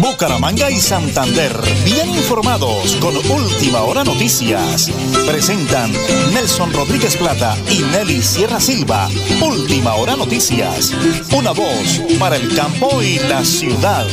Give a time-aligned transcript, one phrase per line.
[0.00, 1.52] Bucaramanga y Santander,
[1.84, 4.90] bien informados con Última Hora Noticias.
[5.26, 5.92] Presentan
[6.32, 9.08] Nelson Rodríguez Plata y Nelly Sierra Silva.
[9.46, 10.94] Última Hora Noticias.
[11.36, 14.06] Una voz para el campo y la ciudad.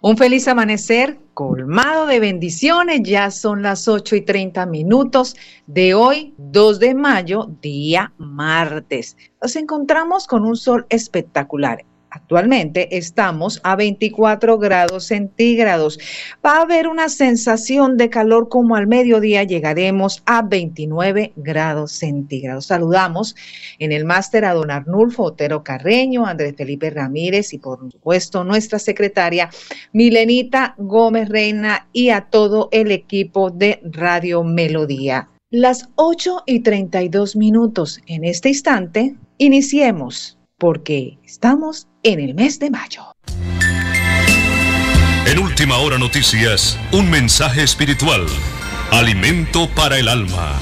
[0.00, 3.02] Un feliz amanecer colmado de bendiciones.
[3.04, 5.36] Ya son las 8 y 30 minutos
[5.66, 9.18] de hoy, 2 de mayo, día martes.
[9.42, 11.84] Nos encontramos con un sol espectacular.
[12.14, 15.98] Actualmente estamos a 24 grados centígrados.
[16.44, 22.66] Va a haber una sensación de calor como al mediodía llegaremos a 29 grados centígrados.
[22.66, 23.34] Saludamos
[23.78, 28.78] en el máster a don Arnulfo Otero Carreño, Andrés Felipe Ramírez y por supuesto nuestra
[28.78, 29.48] secretaria
[29.94, 35.30] Milenita Gómez Reina y a todo el equipo de Radio Melodía.
[35.48, 42.70] Las 8 y 32 minutos en este instante, iniciemos porque estamos en el mes de
[42.70, 43.02] mayo.
[45.26, 48.24] En Última Hora Noticias, un mensaje espiritual,
[48.92, 50.60] alimento para el alma.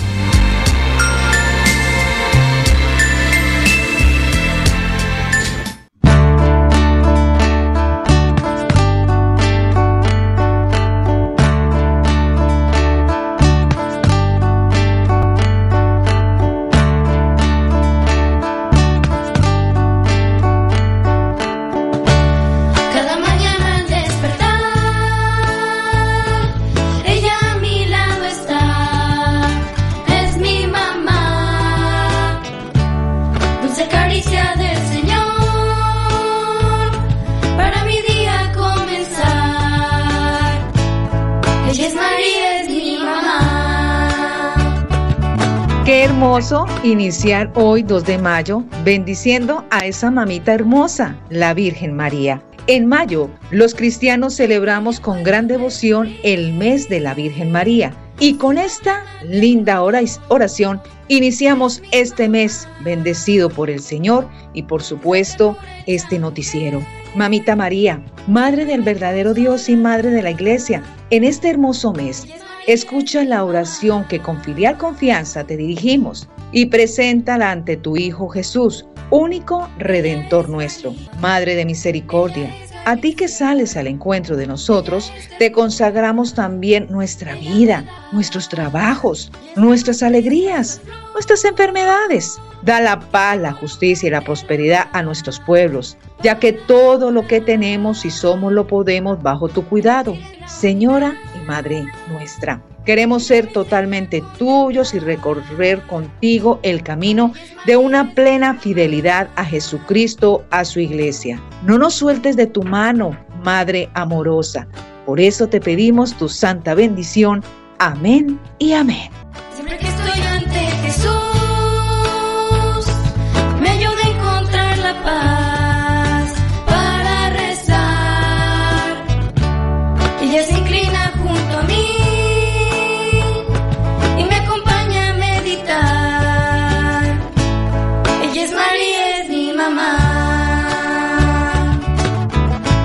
[46.85, 52.43] Iniciar hoy 2 de mayo bendiciendo a esa mamita hermosa, la Virgen María.
[52.67, 57.95] En mayo, los cristianos celebramos con gran devoción el mes de la Virgen María.
[58.19, 65.57] Y con esta linda oración iniciamos este mes bendecido por el Señor y por supuesto
[65.87, 66.83] este noticiero.
[67.15, 72.27] Mamita María, Madre del verdadero Dios y Madre de la Iglesia, en este hermoso mes,
[72.67, 78.87] escucha la oración que con filial confianza te dirigimos y preséntala ante tu Hijo Jesús,
[79.11, 80.95] único Redentor nuestro.
[81.21, 82.51] Madre de misericordia,
[82.87, 89.31] a ti que sales al encuentro de nosotros, te consagramos también nuestra vida, nuestros trabajos,
[89.55, 90.81] nuestras alegrías,
[91.13, 92.39] nuestras enfermedades.
[92.63, 97.27] Da la paz, la justicia y la prosperidad a nuestros pueblos, ya que todo lo
[97.27, 100.15] que tenemos y somos lo podemos bajo tu cuidado,
[100.47, 101.15] Señora
[101.47, 102.63] Madre nuestra.
[102.85, 107.33] Queremos ser totalmente tuyos y recorrer contigo el camino
[107.67, 111.41] de una plena fidelidad a Jesucristo, a su iglesia.
[111.65, 114.67] No nos sueltes de tu mano, Madre amorosa.
[115.07, 117.43] Por eso te pedimos tu santa bendición.
[117.79, 119.11] Amén y amén.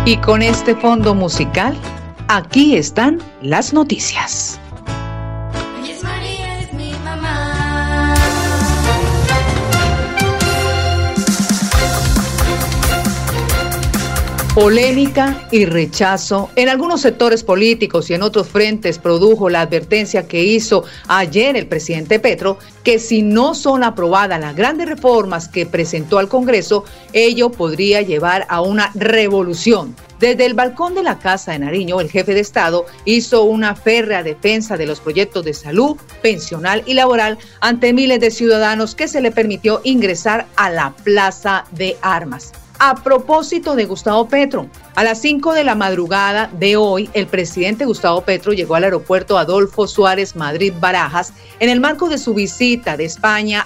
[0.07, 1.75] Y con este fondo musical,
[2.27, 4.59] aquí están las noticias.
[14.55, 20.45] Polémica y rechazo en algunos sectores políticos y en otros frentes produjo la advertencia que
[20.45, 26.19] hizo ayer el presidente Petro que si no son aprobadas las grandes reformas que presentó
[26.19, 29.93] al Congreso, ello podría llevar a una revolución.
[30.21, 34.23] Desde el balcón de la Casa de Nariño, el jefe de Estado hizo una férrea
[34.23, 39.19] defensa de los proyectos de salud, pensional y laboral ante miles de ciudadanos que se
[39.19, 42.53] le permitió ingresar a la Plaza de Armas.
[42.77, 47.85] A propósito de Gustavo Petro, a las 5 de la madrugada de hoy, el presidente
[47.85, 51.31] Gustavo Petro llegó al aeropuerto Adolfo Suárez Madrid Barajas
[51.61, 53.65] en el marco de su visita de España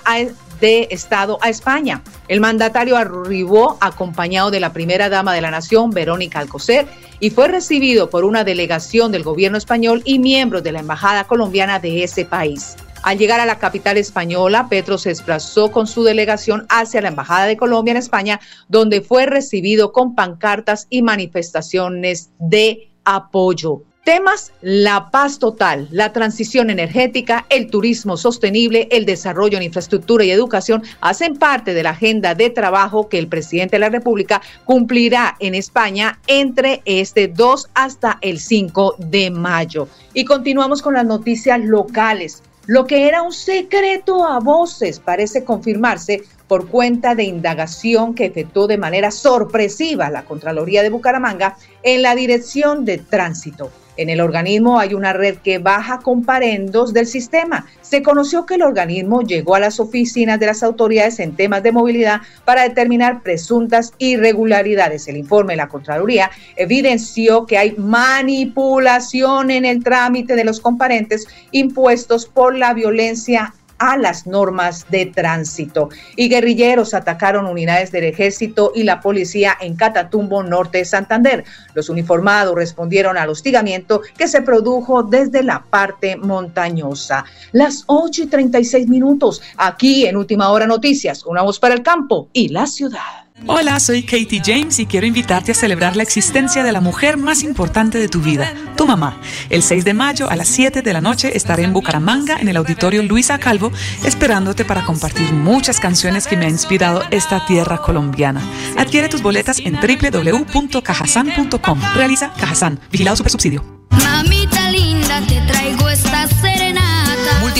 [0.61, 2.03] de Estado a España.
[2.27, 6.85] El mandatario arribó acompañado de la primera dama de la nación, Verónica Alcocer,
[7.19, 11.79] y fue recibido por una delegación del gobierno español y miembros de la embajada colombiana
[11.79, 12.75] de ese país.
[13.01, 17.45] Al llegar a la capital española, Petro se desplazó con su delegación hacia la Embajada
[17.45, 23.83] de Colombia en España, donde fue recibido con pancartas y manifestaciones de apoyo.
[24.03, 30.31] Temas, la paz total, la transición energética, el turismo sostenible, el desarrollo en infraestructura y
[30.31, 35.35] educación hacen parte de la agenda de trabajo que el presidente de la República cumplirá
[35.39, 39.87] en España entre este 2 hasta el 5 de mayo.
[40.13, 42.41] Y continuamos con las noticias locales.
[42.69, 48.67] Lo que era un secreto a voces parece confirmarse por cuenta de indagación que efectuó
[48.67, 53.71] de manera sorpresiva la Contraloría de Bucaramanga en la Dirección de Tránsito.
[53.99, 57.65] En el organismo hay una red que baja comparendos del sistema.
[57.81, 61.73] Se conoció que el organismo llegó a las oficinas de las autoridades en temas de
[61.73, 65.09] movilidad para determinar presuntas irregularidades.
[65.09, 71.27] El informe de la Contraloría evidenció que hay manipulación en el trámite de los comparentes
[71.51, 75.89] impuestos por la violencia a las normas de tránsito.
[76.15, 81.43] Y guerrilleros atacaron unidades del ejército y la policía en Catatumbo, norte de Santander.
[81.73, 87.25] Los uniformados respondieron al hostigamiento que se produjo desde la parte montañosa.
[87.51, 92.29] Las 8 y 36 minutos, aquí en Última Hora Noticias, una voz para el campo
[92.33, 93.28] y la ciudad.
[93.47, 97.41] Hola, soy Katie James y quiero invitarte a celebrar la existencia de la mujer más
[97.43, 99.19] importante de tu vida, tu mamá.
[99.49, 102.57] El 6 de mayo a las 7 de la noche estaré en Bucaramanga, en el
[102.57, 103.71] auditorio Luisa Calvo,
[104.03, 108.41] esperándote para compartir muchas canciones que me ha inspirado esta tierra colombiana.
[108.77, 111.81] Adquiere tus boletas en www.cajasan.com.
[111.95, 113.63] Realiza Cajasan, vigilado super subsidio.
[113.91, 116.27] Mamita linda, te traigo esta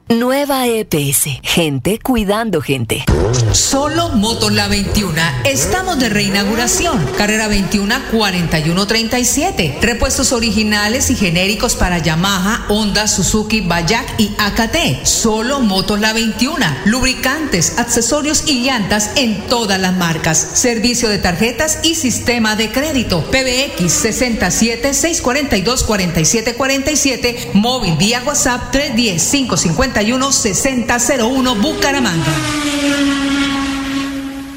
[0.11, 3.05] Nueva EPS, gente cuidando gente.
[3.53, 5.13] Solo Motos La 21.
[5.45, 7.05] Estamos de reinauguración.
[7.17, 9.77] Carrera 21 4137.
[9.81, 15.05] Repuestos originales y genéricos para Yamaha, Honda, Suzuki, Bayak y AKT.
[15.05, 16.57] Solo Motos La 21.
[16.85, 20.37] Lubricantes, accesorios y llantas en todas las marcas.
[20.55, 23.23] Servicio de tarjetas y sistema de crédito.
[23.31, 27.51] PBX 67 642 4747.
[27.53, 32.31] Móvil vía WhatsApp 310 551 6001 Bucaramanga.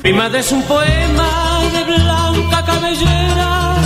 [0.02, 3.63] Mi madre es un poema de blanca cabellera.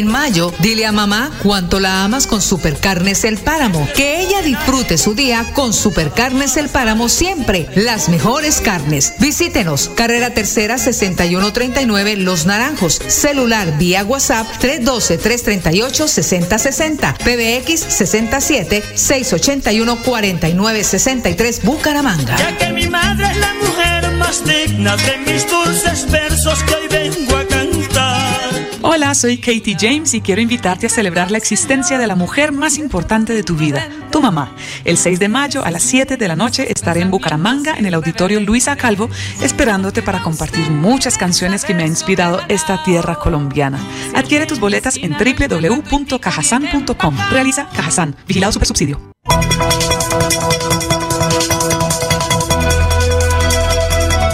[0.00, 3.86] En mayo, dile a mamá cuánto la amas con Supercarnes El Páramo.
[3.94, 7.68] Que ella disfrute su día con Supercarnes El Páramo siempre.
[7.74, 9.12] Las mejores carnes.
[9.18, 9.90] Visítenos.
[9.94, 12.98] Carrera Tercera 6139 Los Naranjos.
[13.08, 17.18] Celular vía WhatsApp 312-338-6060.
[17.18, 22.38] PBX 67 681 4963 Bucaramanga.
[22.38, 26.88] Ya que mi madre es la mujer más digna de mis dulces versos que hoy
[26.88, 28.69] vengo a cantar.
[28.82, 32.78] Hola, soy Katie James y quiero invitarte a celebrar la existencia de la mujer más
[32.78, 34.54] importante de tu vida, tu mamá.
[34.84, 37.92] El 6 de mayo a las 7 de la noche estaré en Bucaramanga, en el
[37.92, 39.10] auditorio Luisa Calvo,
[39.42, 43.78] esperándote para compartir muchas canciones que me ha inspirado esta tierra colombiana.
[44.14, 47.18] Adquiere tus boletas en www.cajasan.com.
[47.30, 48.98] Realiza Cajasan, vigilado super subsidio.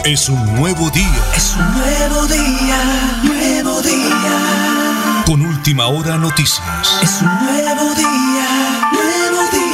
[0.04, 1.24] Es un nuevo día.
[1.34, 2.78] Es un nuevo día,
[4.06, 5.24] día.
[5.26, 6.98] Con última hora noticias.
[7.02, 9.66] Es un nuevo día, nuevo día.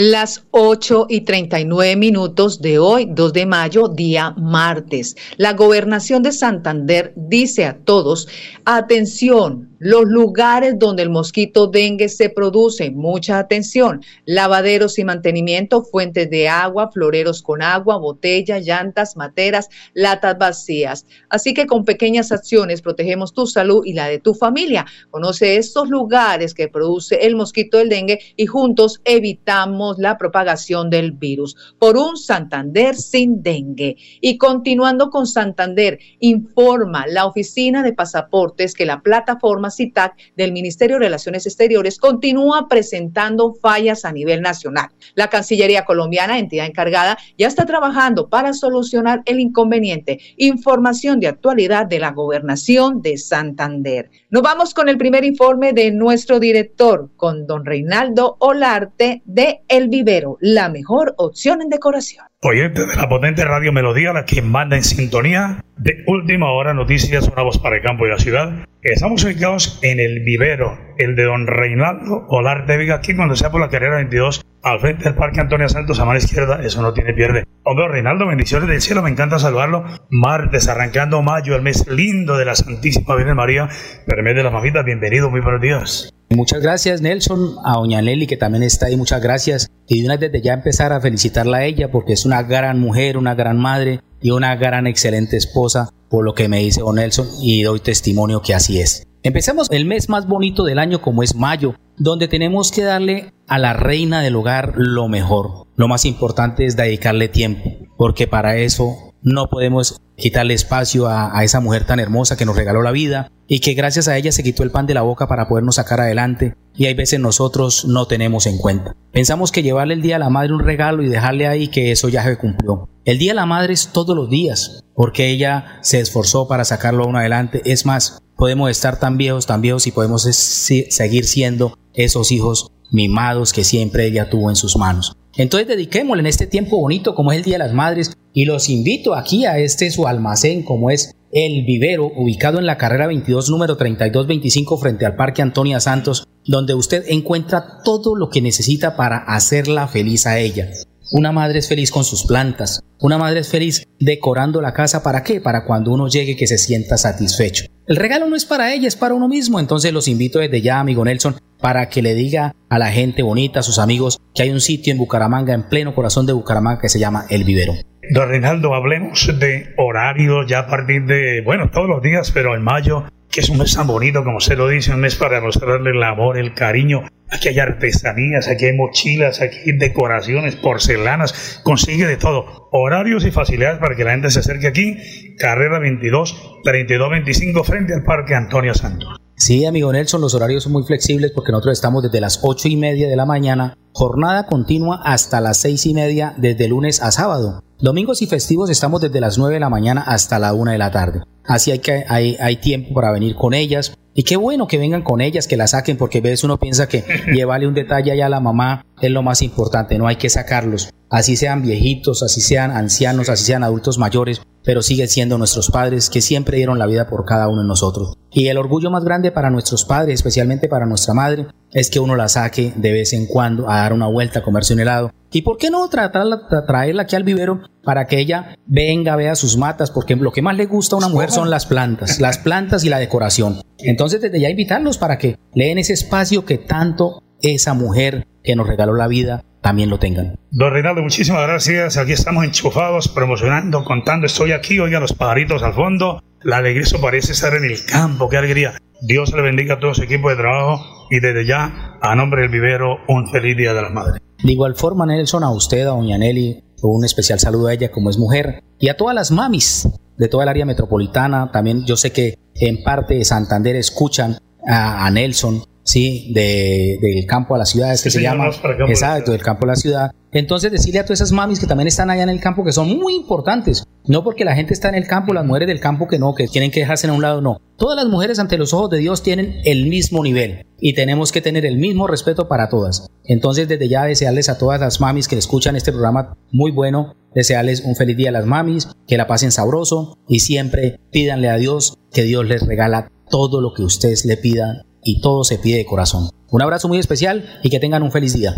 [0.00, 5.16] Las 8 y 39 minutos de hoy, 2 de mayo, día martes.
[5.36, 8.28] La gobernación de Santander dice a todos,
[8.64, 12.90] atención, los lugares donde el mosquito dengue se produce.
[12.90, 14.02] Mucha atención.
[14.24, 21.06] Lavaderos y mantenimiento, fuentes de agua, floreros con agua, botellas, llantas, materas, latas vacías.
[21.28, 24.86] Así que con pequeñas acciones protegemos tu salud y la de tu familia.
[25.10, 31.12] Conoce estos lugares que produce el mosquito del dengue y juntos evitamos la propagación del
[31.12, 31.56] virus.
[31.78, 33.96] Por un Santander sin dengue.
[34.20, 40.96] Y continuando con Santander, informa la Oficina de Pasaportes que la plataforma CITAC del Ministerio
[40.96, 44.88] de Relaciones Exteriores continúa presentando fallas a nivel nacional.
[45.14, 50.20] La Cancillería colombiana, entidad encargada, ya está trabajando para solucionar el inconveniente.
[50.36, 54.10] Información de actualidad de la gobernación de Santander.
[54.30, 59.88] Nos vamos con el primer informe de nuestro director, con don Reinaldo Olarte de El
[59.88, 62.24] Vivero, la mejor opción en decoración.
[62.42, 67.26] Oyente de la potente Radio Melodía, la que manda en sintonía de Última Hora Noticias,
[67.28, 68.64] una voz para el campo y la ciudad.
[68.90, 73.60] Estamos ubicados en el vivero, el de don Reinaldo Olarte Vega, aquí cuando sea por
[73.60, 77.12] la carrera 22, al frente del Parque Antonio Santos, a mano izquierda, eso no tiene
[77.12, 77.44] pierde.
[77.64, 79.84] Hombre, Reinaldo, bendiciones del cielo, me encanta saludarlo.
[80.08, 83.68] Martes, arrancando mayo, el mes lindo de la Santísima Virgen María,
[84.06, 86.17] pero de las mamitas, bienvenido, muy buenos días.
[86.30, 89.70] Muchas gracias Nelson, a Doña Nelly que también está ahí, muchas gracias.
[89.86, 93.16] Y de una desde ya empezar a felicitarla a ella porque es una gran mujer,
[93.16, 97.28] una gran madre y una gran excelente esposa, por lo que me dice Don Nelson
[97.40, 99.04] y doy testimonio que así es.
[99.22, 103.58] Empecemos el mes más bonito del año como es mayo, donde tenemos que darle a
[103.58, 105.66] la reina del hogar lo mejor.
[105.76, 111.60] Lo más importante es dedicarle tiempo, porque para eso no podemos quitarle espacio a, esa
[111.60, 114.62] mujer tan hermosa que nos regaló la vida y que gracias a ella se quitó
[114.62, 118.46] el pan de la boca para podernos sacar adelante y hay veces nosotros no tenemos
[118.46, 118.94] en cuenta.
[119.12, 122.08] Pensamos que llevarle el Día a la Madre un regalo y dejarle ahí que eso
[122.08, 122.88] ya se cumplió.
[123.04, 127.04] El Día de la Madre es todos los días porque ella se esforzó para sacarlo
[127.04, 127.62] aún adelante.
[127.64, 133.52] Es más, podemos estar tan viejos, tan viejos y podemos seguir siendo esos hijos mimados
[133.52, 135.16] que siempre ella tuvo en sus manos.
[135.36, 138.68] Entonces dediquémosle en este tiempo bonito como es el Día de las Madres y los
[138.68, 143.50] invito aquí a este su almacén como es El Vivero, ubicado en la carrera 22
[143.50, 149.16] número 3225 frente al Parque Antonia Santos, donde usted encuentra todo lo que necesita para
[149.16, 150.68] hacerla feliz a ella.
[151.10, 155.24] Una madre es feliz con sus plantas, una madre es feliz decorando la casa, ¿para
[155.24, 155.40] qué?
[155.40, 157.64] Para cuando uno llegue que se sienta satisfecho.
[157.88, 160.78] El regalo no es para ella, es para uno mismo, entonces los invito desde ya,
[160.78, 164.50] amigo Nelson, para que le diga a la gente bonita, a sus amigos, que hay
[164.50, 167.74] un sitio en Bucaramanga, en pleno corazón de Bucaramanga, que se llama El Vivero.
[168.10, 172.62] Don Reinaldo, hablemos de horario ya a partir de, bueno, todos los días, pero en
[172.62, 175.90] mayo, que es un mes tan bonito, como se lo dice, un mes para mostrarle
[175.90, 177.02] el amor, el cariño.
[177.30, 182.68] Aquí hay artesanías, aquí hay mochilas, aquí hay decoraciones, porcelanas, consigue de todo.
[182.72, 184.96] Horarios y facilidades para que la gente se acerque aquí.
[185.38, 189.18] Carrera 22, 32, 25 frente al Parque Antonio Santos.
[189.36, 192.76] Sí, amigo Nelson, los horarios son muy flexibles porque nosotros estamos desde las ocho y
[192.76, 197.62] media de la mañana, jornada continua hasta las seis y media desde lunes a sábado.
[197.80, 200.90] Domingos y festivos estamos desde las 9 de la mañana hasta la 1 de la
[200.90, 201.22] tarde.
[201.48, 203.94] Así hay, que, hay, hay tiempo para venir con ellas.
[204.14, 206.88] Y qué bueno que vengan con ellas, que la saquen, porque a veces uno piensa
[206.88, 210.28] que llevarle un detalle allá a la mamá es lo más importante, no hay que
[210.28, 210.90] sacarlos.
[211.08, 216.10] Así sean viejitos, así sean ancianos, así sean adultos mayores, pero siguen siendo nuestros padres
[216.10, 218.14] que siempre dieron la vida por cada uno de nosotros.
[218.30, 222.14] Y el orgullo más grande para nuestros padres, especialmente para nuestra madre, es que uno
[222.14, 225.12] la saque de vez en cuando a dar una vuelta, a comerse un helado.
[225.32, 229.56] ¿Y por qué no tratarla, traerla aquí al vivero para que ella venga, vea sus
[229.56, 229.90] matas?
[229.90, 232.90] Porque lo que más le gusta a una mujer son las plantas, las plantas y
[232.90, 233.62] la decoración.
[233.78, 238.68] Entonces desde ya invitarlos para que leen ese espacio que tanto esa mujer que nos
[238.68, 240.34] regaló la vida también lo tengan.
[240.50, 241.96] Don Reinaldo, muchísimas gracias.
[241.96, 244.26] Aquí estamos enchufados, promocionando, contando.
[244.26, 246.22] Estoy aquí, oiga los pajaritos al fondo.
[246.42, 248.28] La alegría, eso parece estar en el campo.
[248.28, 248.74] Qué alegría.
[249.00, 252.50] Dios le bendiga a todo su equipo de trabajo y desde ya, a nombre del
[252.50, 254.20] vivero, un feliz Día de las Madres.
[254.44, 258.10] De igual forma, Nelson, a usted, a doña Nelly, un especial saludo a ella como
[258.10, 261.50] es mujer y a todas las mamis de toda el área metropolitana.
[261.52, 266.30] También yo sé que en parte de Santander escuchan a Nelson ¿sí?
[266.34, 268.50] De, del campo a la ciudad, es que se llama.
[268.88, 270.10] Exacto, del campo a la ciudad.
[270.30, 272.88] Entonces decirle a todas esas mamis que también están allá en el campo que son
[272.98, 273.84] muy importantes.
[274.04, 276.46] No porque la gente está en el campo, las mujeres del campo que no, que
[276.46, 277.60] tienen que dejarse a un lado, no.
[277.76, 281.40] Todas las mujeres ante los ojos de Dios tienen el mismo nivel y tenemos que
[281.40, 283.06] tener el mismo respeto para todas.
[283.24, 287.80] Entonces desde ya desearles a todas las mamis que escuchan este programa muy bueno, desearles
[287.80, 291.96] un feliz día a las mamis, que la pasen sabroso y siempre pídanle a Dios
[292.12, 295.86] que Dios les regala todo lo que ustedes le pidan y todo se pide de
[295.86, 296.28] corazón.
[296.50, 298.52] Un abrazo muy especial y que tengan un feliz día.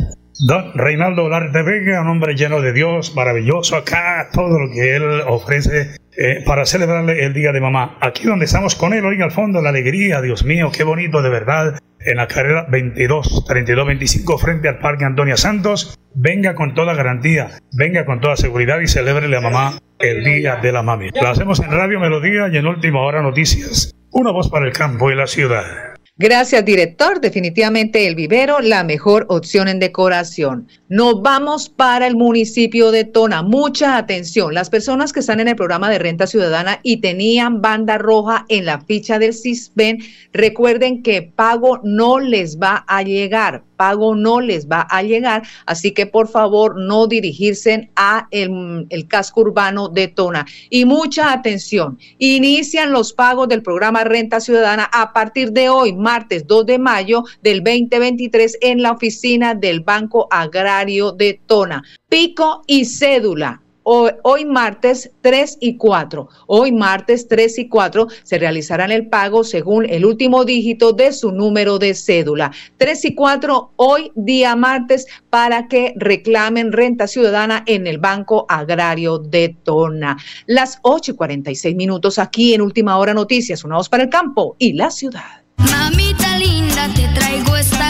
[0.45, 5.21] Don Reinaldo Olarte Vega, un hombre lleno de Dios, maravilloso acá, todo lo que él
[5.29, 7.99] ofrece eh, para celebrarle el Día de Mamá.
[8.01, 11.31] Aquí donde estamos con él, oiga al fondo la alegría, Dios mío, qué bonito de
[11.31, 11.79] verdad.
[12.01, 17.61] En la carrera 22, 32, 25 frente al Parque Antonia Santos, venga con toda garantía,
[17.73, 21.11] venga con toda seguridad y celebre a mamá el Día de la Mami.
[21.11, 23.95] Lo hacemos en Radio Melodía y en Última Hora Noticias.
[24.11, 25.90] Una voz para el campo y la ciudad.
[26.23, 27.19] Gracias, director.
[27.19, 30.69] Definitivamente el vivero, la mejor opción en decoración.
[30.91, 33.43] Nos vamos para el municipio de Tona.
[33.43, 34.53] Mucha atención.
[34.53, 38.67] Las personas que están en el programa de renta ciudadana y tenían banda roja en
[38.67, 40.01] la ficha del CISBEN,
[40.35, 45.93] recuerden que pago no les va a llegar pago no les va a llegar, así
[45.93, 50.45] que por favor no dirigirse a el, el casco urbano de Tona.
[50.69, 56.47] Y mucha atención, inician los pagos del programa Renta Ciudadana a partir de hoy, martes
[56.47, 61.83] 2 de mayo del 2023 en la oficina del Banco Agrario de Tona.
[62.11, 68.93] Pico y cédula Hoy, martes 3 y 4, hoy martes 3 y 4 se realizarán
[68.93, 72.53] el pago según el último dígito de su número de cédula.
[72.77, 79.19] 3 y 4 hoy día martes para que reclamen renta ciudadana en el Banco Agrario
[79.19, 80.17] de Tona.
[80.47, 84.55] Las 8 y 46 minutos aquí en Última Hora Noticias, una voz para el campo
[84.61, 85.43] y la ciudad.
[85.57, 87.81] Mamita linda, te traigo esta.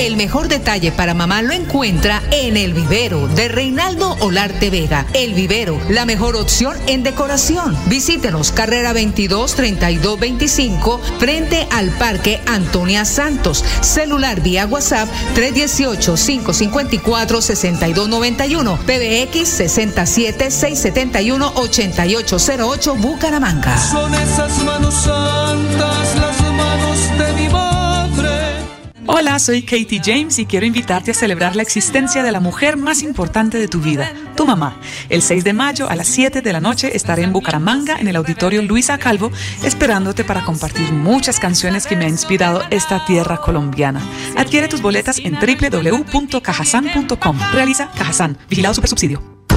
[0.00, 5.04] El mejor detalle para mamá lo encuentra en El Vivero de Reinaldo Olarte Vega.
[5.12, 7.76] El Vivero, la mejor opción en decoración.
[7.84, 13.62] Visítenos, carrera 22 32 25, frente al Parque Antonia Santos.
[13.82, 23.76] Celular vía WhatsApp 318 554 6291, PBX 67 671 8808 Bucaramanga.
[23.76, 25.06] Son esas manos
[29.12, 33.02] Hola, soy Katie James y quiero invitarte a celebrar la existencia de la mujer más
[33.02, 34.76] importante de tu vida, tu mamá.
[35.08, 38.14] El 6 de mayo a las 7 de la noche estaré en Bucaramanga, en el
[38.14, 39.32] auditorio Luisa Calvo,
[39.64, 44.00] esperándote para compartir muchas canciones que me ha inspirado esta tierra colombiana.
[44.36, 47.38] Adquiere tus boletas en www.cajasan.com.
[47.52, 49.39] Realiza Cajasan, vigilado supersubsidio.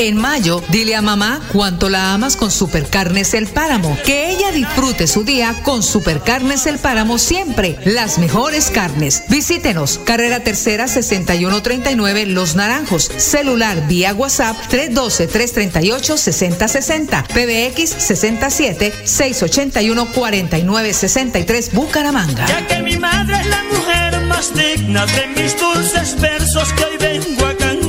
[0.00, 3.98] En mayo, dile a mamá cuánto la amas con Supercarnes El Páramo.
[4.02, 7.76] Que ella disfrute su día con Supercarnes El Páramo siempre.
[7.84, 9.24] Las mejores carnes.
[9.28, 10.00] Visítenos.
[10.02, 13.12] Carrera Tercera 6139 Los Naranjos.
[13.14, 17.26] Celular vía WhatsApp 312-338-6060.
[17.26, 22.46] PBX 67 681 4963 Bucaramanga.
[22.46, 26.96] Ya que mi madre es la mujer más digna de mis dulces versos que hoy
[26.96, 27.79] vengo a cantar.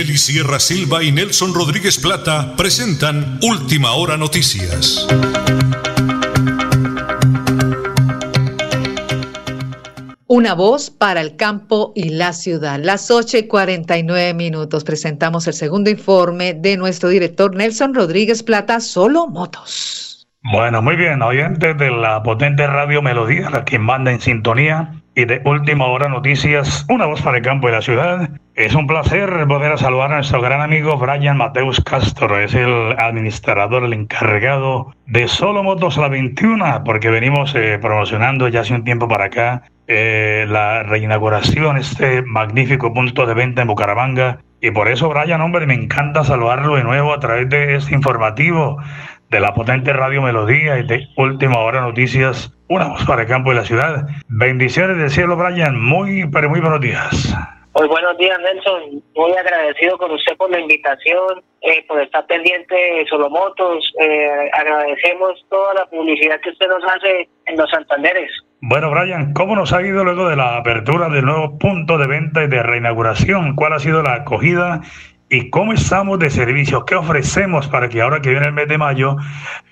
[0.00, 5.06] Nelly Sierra Silva y Nelson Rodríguez Plata presentan Última Hora Noticias.
[10.26, 12.80] Una voz para el campo y la ciudad.
[12.82, 18.80] Las 8 y 49 minutos presentamos el segundo informe de nuestro director Nelson Rodríguez Plata,
[18.80, 20.09] Solo Motos.
[20.42, 25.26] Bueno, muy bien, oyentes de la potente radio Melodía, la que manda en sintonía, y
[25.26, 28.30] de Última Hora Noticias, una voz para el campo y la ciudad.
[28.54, 33.84] Es un placer poder saludar a nuestro gran amigo Brian Mateus Castro, es el administrador,
[33.84, 39.08] el encargado de Solo Motos La 21, porque venimos eh, promocionando ya hace un tiempo
[39.08, 44.38] para acá eh, la reinauguración, este magnífico punto de venta en Bucaramanga.
[44.62, 48.78] Y por eso, Brian, hombre, me encanta saludarlo de nuevo a través de este informativo
[49.30, 53.52] de la potente Radio Melodía y de Última Hora Noticias, una voz para el campo
[53.52, 54.06] y la ciudad.
[54.28, 55.80] Bendiciones del cielo, Brian.
[55.80, 57.32] Muy, pero muy buenos días.
[57.74, 59.02] Muy buenos días, Nelson.
[59.14, 63.92] Muy agradecido con usted por la invitación, eh, por estar pendiente de Solomotos.
[64.00, 68.32] Eh, agradecemos toda la publicidad que usted nos hace en los Santanderes.
[68.62, 72.42] Bueno, Brian, ¿cómo nos ha ido luego de la apertura del nuevo punto de venta
[72.42, 73.54] y de reinauguración?
[73.54, 74.80] ¿Cuál ha sido la acogida
[75.30, 78.78] y cómo estamos de servicio, qué ofrecemos para que ahora que viene el mes de
[78.78, 79.16] mayo,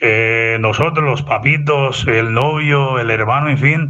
[0.00, 3.88] eh, nosotros los papitos, el novio, el hermano, en fin,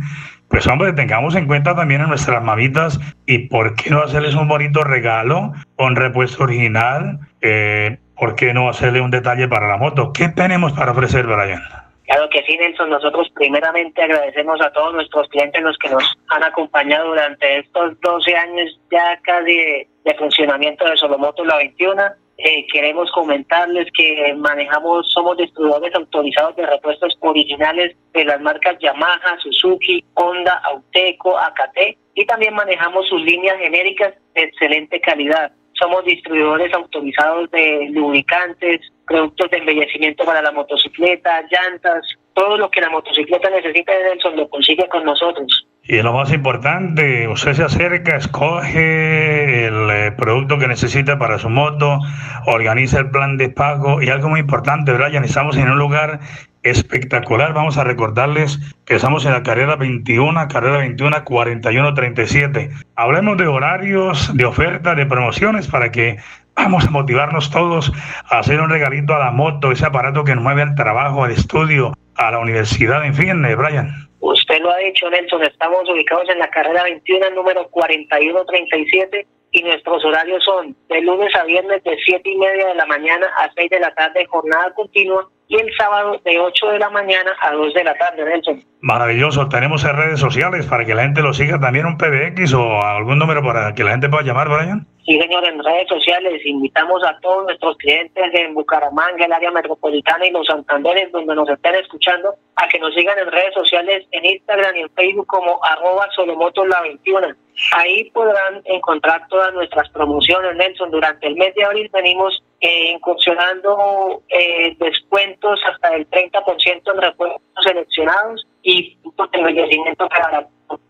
[0.49, 4.49] pues hombre, tengamos en cuenta también a nuestras mamitas y por qué no hacerles un
[4.49, 10.13] bonito regalo con repuesto original, eh, por qué no hacerle un detalle para la moto.
[10.15, 11.63] ¿Qué tenemos para ofrecer, Brian?
[12.07, 12.89] Claro que sí, Nelson.
[12.89, 18.35] Nosotros primeramente agradecemos a todos nuestros clientes los que nos han acompañado durante estos 12
[18.35, 22.03] años ya casi de, funcionamiento de Solomoto La 21.
[22.39, 29.39] Eh, queremos comentarles que manejamos, somos distribuidores autorizados de repuestos originales de las marcas Yamaha,
[29.43, 35.51] Suzuki, Honda, Auteco, AKT y también manejamos sus líneas genéricas de excelente calidad.
[35.73, 42.81] Somos distribuidores autorizados de lubricantes, productos de embellecimiento para la motocicleta, llantas, todo lo que
[42.81, 45.67] la motocicleta necesita Nelson lo consigue con nosotros.
[45.91, 51.49] Y lo más importante, usted se acerca, escoge el eh, producto que necesita para su
[51.49, 51.99] moto,
[52.45, 56.21] organiza el plan de pago y algo muy importante, Brian, estamos en un lugar
[56.63, 57.55] espectacular.
[57.55, 62.71] Vamos a recordarles que estamos en la carrera 21, carrera 21, 41, 37.
[62.95, 66.19] Hablemos de horarios, de ofertas, de promociones para que
[66.55, 67.95] vamos a motivarnos todos
[68.29, 71.31] a hacer un regalito a la moto, ese aparato que nos mueve al trabajo, al
[71.31, 74.08] estudio, a la universidad, en fin, eh, Brian.
[74.49, 80.03] Usted lo ha dicho, Nelson, estamos ubicados en la carrera 21, número 4137 y nuestros
[80.07, 83.69] horarios son de lunes a viernes de 7 y media de la mañana a 6
[83.69, 87.75] de la tarde, jornada continua y el sábado de 8 de la mañana a 2
[87.75, 88.65] de la tarde, Nelson.
[88.81, 89.51] Maravilloso.
[89.51, 91.61] Tenemos en redes sociales para que la gente lo siga.
[91.61, 94.87] También un PBX o algún número para que la gente pueda llamar, Brian.
[95.09, 100.27] Sí, señor, en redes sociales invitamos a todos nuestros clientes en Bucaramanga, el área metropolitana
[100.27, 104.27] y los Santanderes, donde nos estén escuchando, a que nos sigan en redes sociales, en
[104.27, 107.27] Instagram y en Facebook como arroba solomotos la 21.
[107.75, 110.91] Ahí podrán encontrar todas nuestras promociones, Nelson.
[110.91, 117.41] Durante el mes de abril venimos eh, incursionando eh, descuentos hasta el 30% en repuestos
[117.65, 120.47] seleccionados y puntos de envejecimiento para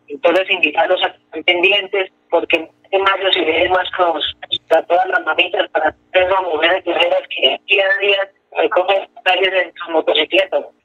[0.08, 4.24] entonces invitarlos a estar pendientes porque en mayo se vienen más cosas
[4.68, 8.18] para todas las mamitas, para todas las mujeres guerreras que día a día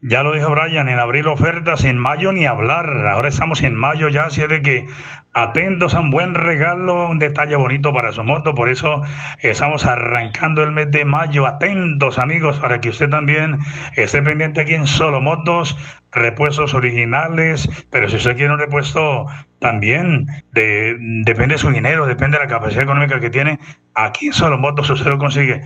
[0.02, 3.08] ya lo dijo Brian, en abril ofertas, en mayo ni hablar.
[3.08, 4.86] Ahora estamos en mayo ya, así de que
[5.34, 8.54] atentos a un buen regalo, un detalle bonito para su moto.
[8.54, 9.02] Por eso
[9.40, 11.48] estamos arrancando el mes de mayo.
[11.48, 13.60] Atentos, amigos, para que usted también
[13.96, 15.76] esté pendiente aquí en Solo Motos,
[16.14, 17.70] repuestos originales.
[17.90, 19.26] Pero si usted quiere un repuesto
[19.60, 23.60] también, de, depende de su dinero, depende de la capacidad económica que tiene.
[23.96, 25.62] Aquí en Solo Motos usted lo consigue.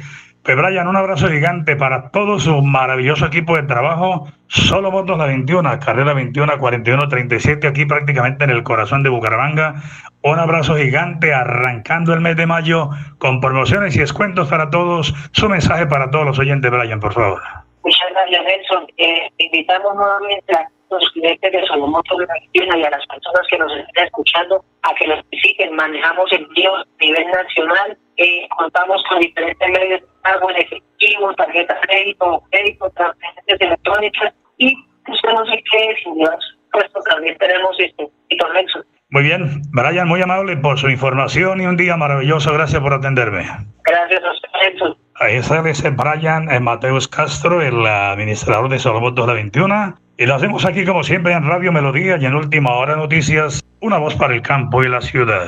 [0.48, 4.32] Pues Brian, un abrazo gigante para todo su maravilloso equipo de trabajo.
[4.48, 9.84] Solo Motos La 21, carrera 21, 41, 37, aquí prácticamente en el corazón de Bucaramanga.
[10.22, 15.14] Un abrazo gigante arrancando el mes de mayo con promociones y descuentos para todos.
[15.34, 17.42] Su mensaje para todos los oyentes, Brian, por favor.
[17.88, 18.88] Muchas gracias, Nelson.
[18.98, 22.18] Eh, invitamos nuevamente a los clientes de Solomoto
[22.52, 25.74] y a las personas que nos estén escuchando a que nos visiten.
[25.74, 31.80] Manejamos envíos a nivel nacional, eh, contamos con diferentes medios de pago en efectivo, tarjetas
[31.80, 34.76] de crédito, crédito, transferencias electrónicas y
[35.08, 36.00] usted no sé qué es,
[36.74, 38.10] pues también tenemos este,
[38.54, 38.84] Nelson.
[39.12, 42.52] Muy bien, Brian, muy amable por su información y un día maravilloso.
[42.52, 43.46] Gracias por atenderme.
[43.86, 45.07] Gracias a usted, Nelson.
[45.20, 49.96] Está ese Brian eh, Mateus Castro, el administrador de Solomotos La 21.
[50.16, 53.98] Y lo hacemos aquí como siempre en Radio Melodía y en Última Hora Noticias, una
[53.98, 55.48] voz para el campo y la ciudad.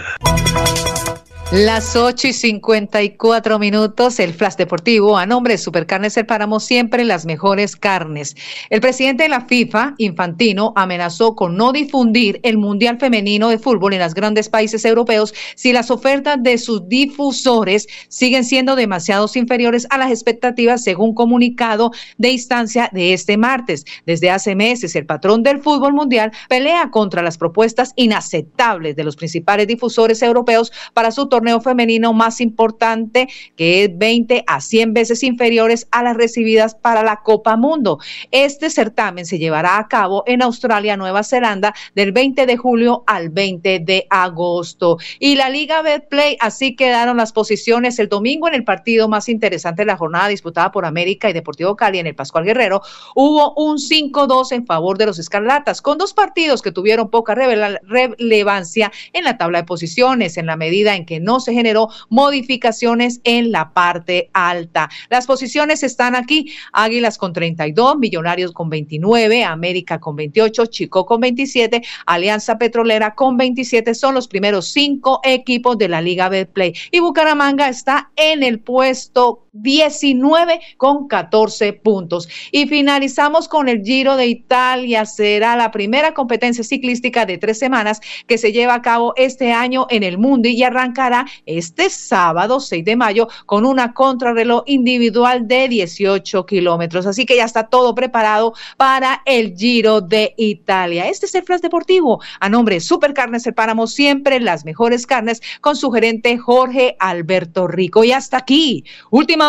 [1.51, 7.03] Las 8 y 54 minutos, el Flash Deportivo, a nombre de Supercarnes El Páramo, siempre
[7.03, 8.35] las mejores carnes.
[8.69, 13.93] El presidente de la FIFA, Infantino, amenazó con no difundir el Mundial Femenino de Fútbol
[13.93, 19.87] en los grandes países europeos si las ofertas de sus difusores siguen siendo demasiado inferiores
[19.89, 23.85] a las expectativas, según comunicado de instancia de este martes.
[24.05, 29.15] Desde hace meses, el patrón del fútbol mundial pelea contra las propuestas inaceptables de los
[29.15, 35.23] principales difusores europeos para su torneo femenino más importante, que es 20 a 100 veces
[35.23, 37.99] inferiores a las recibidas para la Copa Mundo.
[38.31, 43.29] Este certamen se llevará a cabo en Australia, Nueva Zelanda, del 20 de julio al
[43.29, 44.97] 20 de agosto.
[45.19, 49.81] Y la Liga Betplay, así quedaron las posiciones el domingo en el partido más interesante
[49.81, 52.81] de la jornada disputada por América y Deportivo Cali en el Pascual Guerrero.
[53.15, 58.91] Hubo un 5-2 en favor de los Escarlatas, con dos partidos que tuvieron poca relevancia
[59.13, 63.21] en la tabla de posiciones, en la medida en que no no se generó modificaciones
[63.23, 64.89] en la parte alta.
[65.11, 71.21] Las posiciones están aquí, Águilas con 32, Millonarios con 29, América con 28, Chico con
[71.21, 76.73] 27, Alianza Petrolera con 27, son los primeros cinco equipos de la Liga Betplay.
[76.89, 82.29] Y Bucaramanga está en el puesto 19 con 14 puntos.
[82.51, 85.05] Y finalizamos con el Giro de Italia.
[85.05, 89.87] Será la primera competencia ciclística de tres semanas que se lleva a cabo este año
[89.89, 95.67] en el mundo y arrancará este sábado 6 de mayo con una contrarreloj individual de
[95.67, 97.05] 18 kilómetros.
[97.05, 101.07] Así que ya está todo preparado para el Giro de Italia.
[101.07, 102.21] Este es el Flash Deportivo.
[102.39, 107.67] A nombre de Supercarnes El Páramo, siempre las mejores carnes con su gerente Jorge Alberto
[107.67, 108.03] Rico.
[108.03, 109.48] Y hasta aquí, última